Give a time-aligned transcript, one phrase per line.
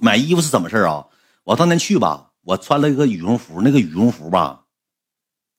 [0.00, 1.06] 买衣服是怎么事啊？
[1.44, 4.64] 我当年去吧，我穿了一个羽绒服，那个羽绒服吧，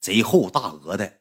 [0.00, 1.14] 贼厚大鹅的，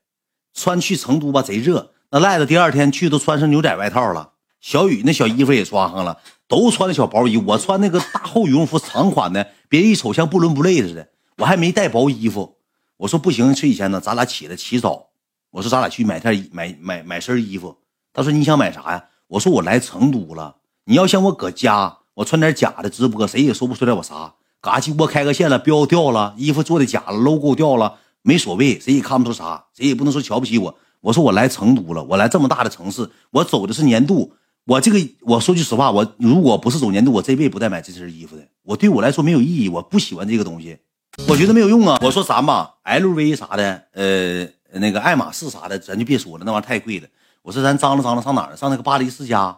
[0.54, 1.93] 穿去成都吧贼热。
[2.11, 7.37] 那赖子第二天去都穿上牛仔外套了，小雨那小衣服也穿上了，都穿的小薄衣。
[7.37, 11.10] 我穿那个大厚羽绒服长款的，别人一瞅像不伦不类似的。
[11.38, 12.57] 我还没带薄衣服，
[12.98, 15.10] 我说不行，睡以前呢，咱俩起来起早。
[15.52, 17.78] 我说咱俩去买件买买买身衣服。
[18.12, 19.05] 他说你想买啥呀？
[19.28, 24.34] 我说我来成都了，你要像我搁家，我穿点假的直播，谁也说不出来我啥。
[24.59, 30.75] 嘎鸡窝开个线了，标掉了，衣服做的假了，logo 掉了，没所谓，谁也看不出啥，谁也不能说瞧不起我。
[30.99, 34.34] 我说我来成都了，我来这么大的城市，我走的是年度。
[34.66, 38.45] 我这个我说句实话，我如果不是走年度，我这辈子不带买这身衣服的。
[38.63, 40.77] 我对我来说没有意义，我不喜欢这个东西。
[41.30, 41.97] 我觉得没有用啊！
[42.02, 44.45] 我说咱吧，LV 啥的，呃，
[44.77, 47.08] 那个爱马仕啥的，咱就别说了，那玩意太贵了。
[47.44, 48.58] 我说咱张罗张罗上哪儿？
[48.58, 49.58] 上那个巴黎世家，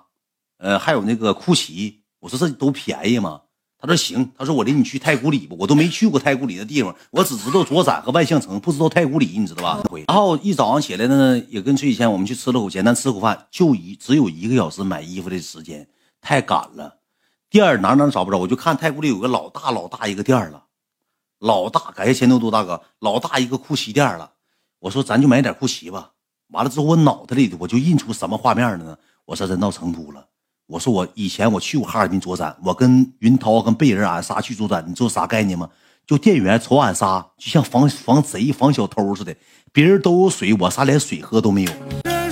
[0.59, 2.00] 呃，还有那个库奇。
[2.21, 3.41] 我说这都便宜吗？
[3.77, 4.31] 他说行。
[4.37, 9.83] 他说我领你去太古里吧，我都没去过太古里的地方，我只知道卓展和万象城，不知道太古里，你知道吧？
[10.07, 15.87] 然后一早上起来呢，也跟崔以前我们去吃了口简单吃口饭，就一只有一个小时买衣服的时间，
[16.21, 16.99] 太赶了。
[17.49, 20.63] 店儿哪哪找不着，我就看太古里有个老大老大一个店了。
[21.39, 24.31] 老大，感谢钱多多大哥，老大一个库奇店了。
[24.77, 26.11] 我说咱就买点库奇吧。
[26.49, 28.95] 完了之后，我脑袋里头我就印出什么画面了呢？
[29.25, 30.27] 我说人到成都了。
[30.71, 35.67] 我说我以前我去过哈尔滨左展，我跟云涛跟贝人俺仨去左展，你知道啥概念吗？
[36.07, 39.35] 就店员瞅俺仨就像防防贼防小偷似的，
[39.73, 41.71] 别人都有水，我仨连水喝都没有。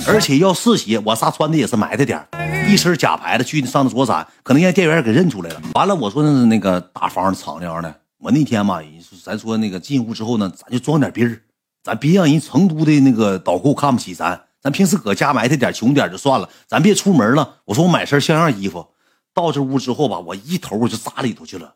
[0.06, 2.26] 而且要试鞋，我仨穿的也是埋汰点
[2.66, 5.60] 一身假牌子去上的左展，可能让店员给认出来了。
[5.74, 7.94] 完了，我说那是那个大方敞亮的。
[8.18, 8.80] 我那天嘛，
[9.22, 11.42] 咱说那个进屋之后呢，咱就装点逼儿，
[11.84, 14.40] 咱别让人成都的那个导购看不起咱。
[14.62, 17.56] 咱平时搁家埋汰点穷点就算了，咱别出门了。
[17.64, 18.86] 我说我买身像样衣服，
[19.34, 21.74] 到这屋之后吧，我一头我就扎里头去了。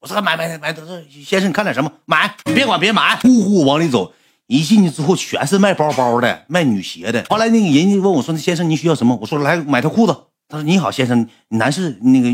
[0.00, 0.76] 我说买买买买，
[1.24, 1.90] 先生你看点什么？
[2.06, 4.12] 买，你别管别买，呼呼往里走。
[4.46, 7.24] 一进去之后，全是卖包包的，卖女鞋的。
[7.28, 10.16] 后来那个人家问我说：“那先生您需要什么？”我说：“来买条裤子。”
[10.48, 12.28] 他说：“你好，先生，男士那个。”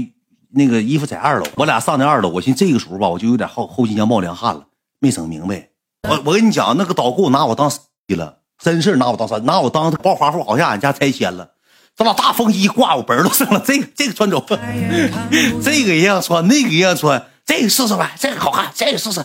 [0.50, 2.30] 那个衣服在二楼，我俩上的二楼。
[2.30, 4.64] 我寻这个时候吧，我就有点后后脊梁冒凉汗了，
[5.00, 5.68] 没整明白。
[6.08, 7.70] 我我跟你讲，那个导购拿我当
[8.16, 9.36] 了，真是拿我当啥？
[9.38, 11.50] 拿我当暴发户，好像俺家拆迁了。
[11.96, 14.44] 这老大风衣挂我本儿都上了，这个这个穿走，
[15.62, 19.24] 这个一样穿，那个一样穿，这个试试呗，这个好看，这个试试。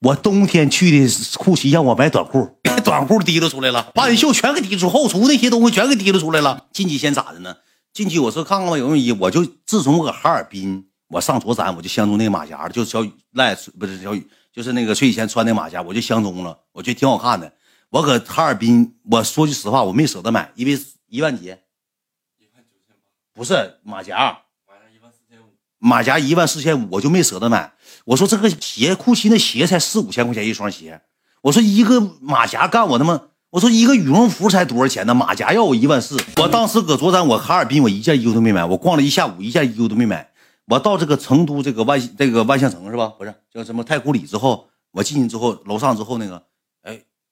[0.00, 2.48] 我冬天去的库奇让我买短裤，
[2.84, 6.64] 短裤提溜出来了，半袖全给提出，后厨那些东西全给提溜出来了。
[6.72, 7.56] 进去先咋的呢？
[7.92, 9.12] 进去我说看看吧，有没有衣。
[9.12, 17.50] 我就自从我搁哈尔滨，我上左展，我就相中那个马甲了就小雨赖不是小雨，就是那个崔以前穿那马甲，我就相中了，我觉得挺好看的。
[17.96, 23.02] 我搁哈尔滨，我说句实话，我没舍得买，因为一万几，一万九千八，
[23.32, 24.36] 不是马甲，
[24.66, 25.46] 马甲一万四千五，
[25.78, 27.72] 马甲一万四千五，我就没舍得买。
[28.04, 31.00] 我说这个鞋，库奇那鞋才四五千块钱一双鞋，
[31.40, 33.18] 我说一个马甲干我他妈。
[33.48, 35.14] 我说一个羽绒服才多少钱呢？
[35.14, 36.18] 马甲要我一万四。
[36.36, 38.62] 我当时搁左站，我哈尔滨，我一件衣服都没买。
[38.62, 40.30] 我逛了一下午，一件衣服都没买。
[40.66, 43.06] 我到这个成都这个万这个万象城是吧？
[43.16, 46.42] 不是叫什么太古里之后，我进去之后，楼上之后那个，哎，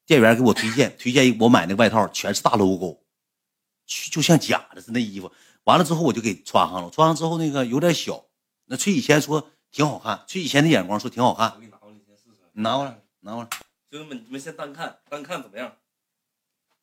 [0.06, 3.02] 店员给我推荐推荐我买那个外套，全是大 logo，
[4.10, 5.32] 就像假的似的衣服。
[5.64, 8.24] 完了之后我就给穿上了，穿上之后那个有点小。
[8.66, 11.52] 那崔以前说挺好看，崔以前的眼光说挺好看。
[11.54, 12.42] 我给你拿过来，先试试。
[12.52, 13.48] 你拿过来，拿过来。
[13.90, 15.76] 兄弟们，你们先单看，单看怎么样？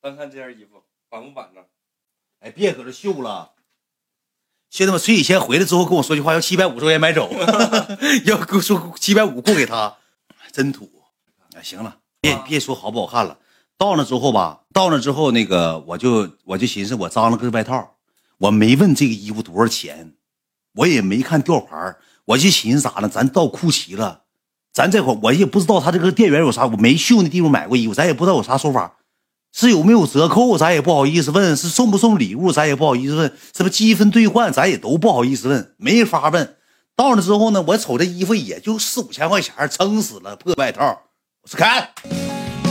[0.00, 1.60] 单看这件衣服板不板呢？
[2.40, 3.52] 哎，别搁这秀了！
[4.70, 7.30] 兄弟们，崔以前回来之后跟我说句话，要七百五十块钱买走，
[8.26, 9.98] 要给我说七百五过给他，
[10.50, 11.04] 真土！
[11.54, 13.36] 哎，行了，别别说好不好看了。
[13.76, 17.96] 到那之后吧，到那之后那个我就我就寻思，我张了个外套，
[18.38, 20.14] 我没问这个衣服多少钱，
[20.76, 23.08] 我也没看吊牌，我就寻思咋了？
[23.08, 24.22] 咱到库奇了，
[24.72, 28.98] 咱这会我也不知道他这个店员有啥，我没去那地方买过衣服，咱也不知道有啥说法。
[29.54, 36.56] 是有没有折扣，咱也不好意思问；是送不送礼物，咱也不好意思问；什么积分兑换，咱也都不好意思问，没法问。
[36.96, 41.02] 到了之后呢，我瞅这衣服也就四五千块钱，撑死了，破外套。
[41.42, 41.90] 我说开，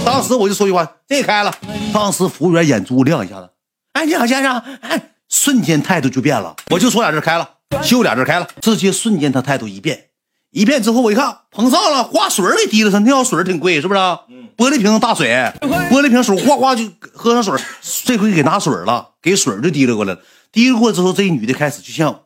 [0.06, 1.54] 当时我就说句话，这开了。
[1.94, 3.50] 当时服务员眼珠亮一下子，
[3.92, 6.56] 哎，你好先生，哎，瞬间态度就变了。
[6.70, 7.50] 我就说俩字，开了，
[7.84, 10.06] 就俩字，开了，直接瞬间他态度一变。
[10.52, 14.00] 一变之后，我一看膨胀了，花水给滴了上，那药水挺贵，是不是？
[14.30, 15.28] 嗯，玻璃瓶大水，
[15.60, 17.62] 玻璃瓶水哗哗就喝上水，
[18.06, 20.22] 这回给拿水了，给水就滴了过来了。
[20.50, 22.22] 滴了过之后，这女的开始就像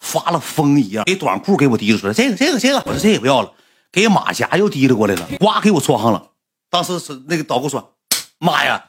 [0.00, 3.52] 发了疯一样，给短裤给我滴了出来，这个这个这个，我说这也不要了，
[3.92, 6.30] 给马甲又提溜过来了，呱给我穿上了。
[6.70, 7.94] 当时是那个导购说
[8.40, 8.86] ：“妈呀，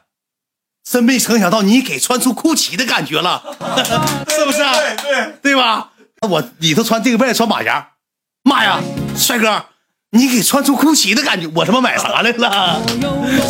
[0.82, 3.42] 真没成想到你给穿出酷奇的感觉了，
[4.28, 4.58] 是不是？
[4.58, 5.92] 对对对吧？
[6.22, 7.92] 我里头穿这个，外穿马甲。”
[8.42, 8.80] 妈呀，
[9.16, 9.66] 帅哥，
[10.14, 12.80] 你给穿出酷奇的感觉，我他妈买啥来了？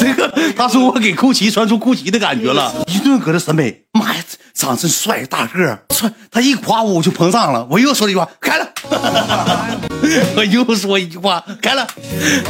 [0.01, 4.25] 这个他说我给酷奇穿出酷奇的感觉了，一顿搁这审美，妈呀，
[4.55, 8.67] 长真帅，大个儿，穿他一夸我我就膨胀了，我又说了一句话，开了，
[10.37, 11.87] 我又说一句话，开了，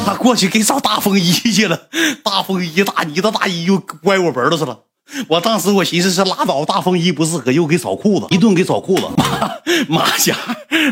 [0.07, 1.77] 他过去给找大风衣去了，
[2.23, 4.79] 大风衣大呢子大衣又歪我脖子去了。
[5.29, 9.03] 我当时我寻思是拉倒，大风衣不适合，又给找裤子，一顿给找裤子。
[9.89, 10.37] 马马甲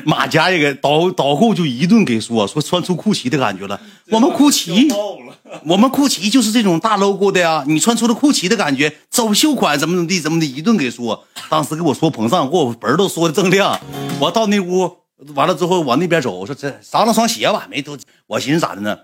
[0.05, 3.81] 马甲也给导导购就一顿给说说穿出酷奇的感觉了。
[4.11, 4.89] 我们酷奇，
[5.67, 7.65] 我们酷奇就是这种大 logo 的呀。
[7.67, 11.27] 你穿出了酷奇的感觉，走秀款怎么怎么地怎么的，一顿给说。
[11.49, 13.81] 当时给我说膨胀，给我本都说的锃亮。
[14.21, 14.99] 我到那屋
[15.35, 17.99] 完了之后往那边走，我说这商量双鞋吧，没多。
[18.27, 18.97] 我寻思咋的呢？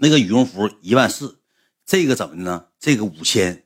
[0.00, 1.38] 那个羽绒服一万四，
[1.86, 2.64] 这个怎么的呢？
[2.80, 3.64] 这个五千。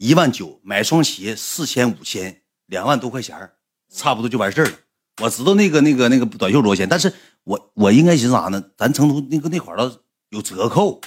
[0.00, 3.50] 一万九买双鞋，四千五千，两万多块钱
[3.94, 4.72] 差不多就完事儿了。
[5.20, 7.12] 我知道那个那个那个短袖多少钱，但是
[7.44, 8.64] 我我应该寻思啥呢？
[8.78, 9.92] 咱成都那个那块儿
[10.30, 11.02] 有折扣，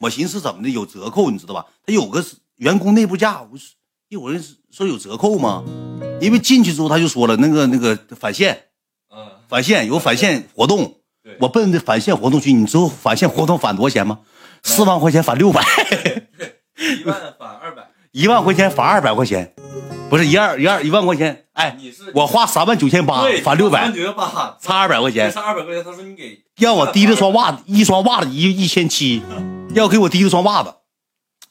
[0.00, 1.64] 我寻思怎么的有折扣，你知道吧？
[1.86, 2.22] 他有个
[2.56, 3.48] 员工内部价，我
[4.10, 4.38] 一会儿
[4.70, 5.64] 说有折扣吗？
[6.20, 8.64] 因为进去之后他就说了，那个那个返现，
[9.48, 11.00] 返现有返现活动，
[11.40, 14.20] 我奔着返现活动去，你知道返现活动返多少钱吗？
[14.62, 15.64] 四万块钱返六百，
[17.00, 17.88] 一万返二百。
[18.16, 19.54] 一万块钱返二百块钱，
[20.08, 21.44] 不是一二一二一万块钱。
[21.52, 23.92] 哎，你是我花三万九千八返六百，
[24.58, 25.30] 差二百块钱。
[25.30, 29.22] 差二百块钱，他说你给让我提了双袜子，一双袜子一一千七，
[29.74, 30.72] 要给我提了双袜子。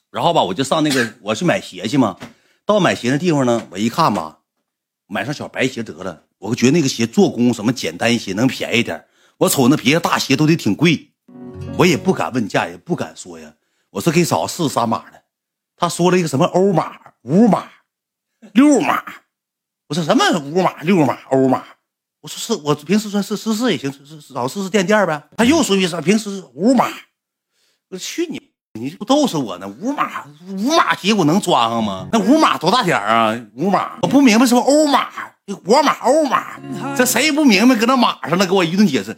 [0.10, 2.18] 然后吧，我就上那个我去买鞋去嘛。
[2.66, 4.40] 到买鞋的地方呢，我一看吧，
[5.06, 6.24] 买双小白鞋得了。
[6.40, 9.06] 我觉得那个鞋做工什么简单一些，能便宜点。
[9.38, 11.12] 我瞅那别的大鞋都得挺贵，
[11.78, 13.54] 我也不敢问价，也不敢说呀。
[13.92, 15.22] 我说给找四三码的。
[15.78, 17.70] 他说了一个什么欧码、五码、
[18.54, 19.04] 六码，
[19.88, 21.64] 我说什么五码、六码、欧码？
[22.22, 25.22] 我说是我平时穿试试试也行，试试找试垫垫呗。
[25.38, 26.88] 他又说一声平时五码，
[27.90, 28.42] 我去你，
[28.74, 29.68] 你这不逗死我呢？
[29.68, 32.08] 五码五码鞋我能装上吗？
[32.12, 33.40] 那五码多大点啊？
[33.56, 35.10] 五码我不明白，是不欧码、
[35.64, 36.58] 国码、欧码？
[36.96, 39.16] 这谁也不明白，搁那码上了，给我一顿解释。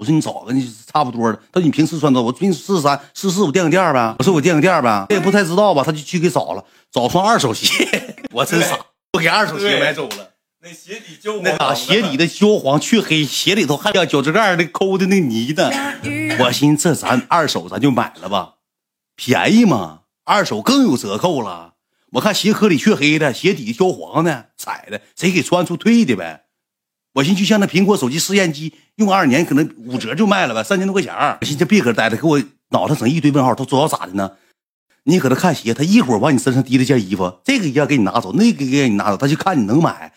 [0.00, 4.16] 我说你找个你差不多的，他说你平时穿多我平时四十三四四我垫个垫呗。
[4.18, 7.86] 我说我垫个垫呗，他也不太知道吧，他就去给找了，找双二手鞋。
[8.32, 8.78] 我真傻，
[9.12, 10.30] 我给二手鞋买走了。
[10.62, 15.70] 那鞋底焦黄，那啥鞋底的焦黄去黑，鞋里头还有脚趾盖那抠的那泥呢。
[16.38, 18.54] 我寻思这咱二手咱就买了吧，
[19.16, 21.74] 便宜嘛，二手更有折扣了。
[22.12, 26.44] 我看鞋壳里黢黑的，鞋底焦黄的，踩的谁给穿出退的呗。
[27.14, 32.40] 我寻思就像那苹果手机试验机，用二年可能五折就卖了吧，三千多块钱我寻思别搁这待着，给我
[32.70, 34.30] 脑袋整一堆问号，他主要咋的呢？
[35.04, 40.12] 你搁这看鞋，他一会儿往你身上滴了件衣服，这个一件给你拿走，那个给你拿走，他就看你能买。